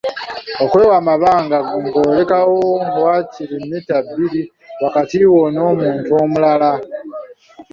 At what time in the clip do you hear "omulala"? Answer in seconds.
6.23-6.71